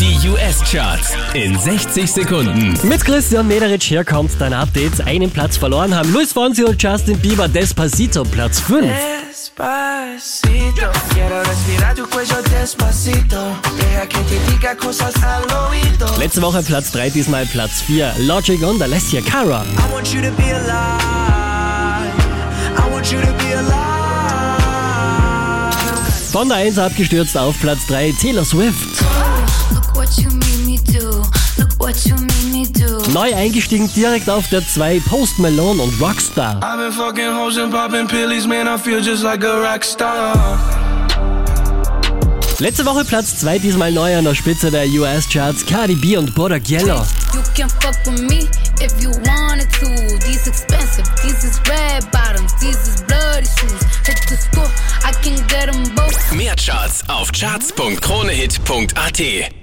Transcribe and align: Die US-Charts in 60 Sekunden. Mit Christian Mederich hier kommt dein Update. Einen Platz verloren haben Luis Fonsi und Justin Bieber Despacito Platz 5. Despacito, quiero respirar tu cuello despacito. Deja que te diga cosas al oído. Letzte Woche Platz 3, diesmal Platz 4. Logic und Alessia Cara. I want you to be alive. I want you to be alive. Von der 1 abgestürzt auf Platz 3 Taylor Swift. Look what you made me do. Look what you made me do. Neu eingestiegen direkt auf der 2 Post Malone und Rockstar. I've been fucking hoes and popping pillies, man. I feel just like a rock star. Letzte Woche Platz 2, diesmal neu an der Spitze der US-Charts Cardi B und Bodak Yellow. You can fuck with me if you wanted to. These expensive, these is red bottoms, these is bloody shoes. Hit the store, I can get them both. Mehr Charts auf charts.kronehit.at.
Die 0.00 0.28
US-Charts 0.30 1.12
in 1.34 1.58
60 1.58 2.10
Sekunden. 2.10 2.74
Mit 2.88 3.04
Christian 3.04 3.46
Mederich 3.46 3.84
hier 3.84 4.02
kommt 4.02 4.30
dein 4.38 4.54
Update. 4.54 4.98
Einen 5.06 5.30
Platz 5.30 5.58
verloren 5.58 5.94
haben 5.94 6.10
Luis 6.14 6.32
Fonsi 6.32 6.64
und 6.64 6.82
Justin 6.82 7.18
Bieber 7.18 7.48
Despacito 7.48 8.22
Platz 8.24 8.60
5. 8.60 8.86
Despacito, 9.28 10.86
quiero 11.12 11.40
respirar 11.42 11.94
tu 11.94 12.06
cuello 12.08 12.36
despacito. 12.50 13.36
Deja 13.76 14.06
que 14.06 14.20
te 14.20 14.38
diga 14.50 14.74
cosas 14.74 15.12
al 15.22 15.42
oído. 15.68 16.06
Letzte 16.18 16.40
Woche 16.40 16.62
Platz 16.62 16.92
3, 16.92 17.10
diesmal 17.10 17.44
Platz 17.44 17.82
4. 17.82 18.14
Logic 18.20 18.62
und 18.62 18.80
Alessia 18.80 19.20
Cara. 19.20 19.66
I 19.66 19.92
want 19.92 20.14
you 20.14 20.22
to 20.22 20.30
be 20.30 20.50
alive. 20.50 22.10
I 22.74 22.90
want 22.90 23.12
you 23.12 23.20
to 23.20 23.32
be 23.34 23.54
alive. 23.54 24.00
Von 26.32 26.48
der 26.48 26.56
1 26.56 26.78
abgestürzt 26.78 27.36
auf 27.36 27.60
Platz 27.60 27.86
3 27.88 28.14
Taylor 28.18 28.46
Swift. 28.46 29.04
Look 29.72 29.94
what 29.94 30.18
you 30.18 30.30
made 30.30 30.66
me 30.66 30.78
do. 30.78 31.22
Look 31.58 31.72
what 31.78 32.04
you 32.06 32.16
made 32.16 32.52
me 32.52 32.66
do. 32.66 33.02
Neu 33.12 33.32
eingestiegen 33.34 33.90
direkt 33.94 34.28
auf 34.28 34.48
der 34.48 34.66
2 34.66 35.00
Post 35.00 35.38
Malone 35.38 35.82
und 35.82 36.00
Rockstar. 36.00 36.60
I've 36.62 36.78
been 36.78 36.92
fucking 36.92 37.32
hoes 37.32 37.58
and 37.58 37.72
popping 37.72 38.06
pillies, 38.06 38.46
man. 38.46 38.68
I 38.68 38.78
feel 38.78 39.00
just 39.00 39.22
like 39.22 39.44
a 39.44 39.60
rock 39.60 39.84
star. 39.84 40.58
Letzte 42.60 42.84
Woche 42.84 43.04
Platz 43.06 43.40
2, 43.40 43.58
diesmal 43.58 43.90
neu 43.90 44.14
an 44.18 44.24
der 44.24 44.34
Spitze 44.34 44.70
der 44.70 44.86
US-Charts 44.86 45.64
Cardi 45.64 45.94
B 45.94 46.18
und 46.18 46.34
Bodak 46.34 46.68
Yellow. 46.68 47.06
You 47.32 47.40
can 47.56 47.70
fuck 47.70 47.96
with 48.04 48.20
me 48.28 48.46
if 48.82 48.92
you 49.00 49.08
wanted 49.24 49.70
to. 49.80 49.86
These 50.26 50.46
expensive, 50.46 51.06
these 51.22 51.42
is 51.42 51.58
red 51.66 52.04
bottoms, 52.12 52.52
these 52.60 52.76
is 52.86 53.02
bloody 53.06 53.46
shoes. 53.46 53.82
Hit 54.04 54.20
the 54.28 54.36
store, 54.36 54.68
I 55.02 55.12
can 55.22 55.36
get 55.46 55.72
them 55.72 55.84
both. 55.94 56.32
Mehr 56.32 56.54
Charts 56.54 57.02
auf 57.08 57.32
charts.kronehit.at. 57.32 59.54